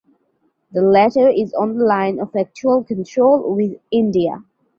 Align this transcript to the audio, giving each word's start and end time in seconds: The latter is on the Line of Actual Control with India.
The 0.71 0.81
latter 0.81 1.29
is 1.29 1.53
on 1.53 1.77
the 1.77 1.85
Line 1.85 2.19
of 2.19 2.35
Actual 2.35 2.83
Control 2.83 3.53
with 3.53 3.79
India. 3.91 4.43